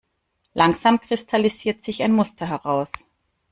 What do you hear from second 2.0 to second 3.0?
ein Muster heraus.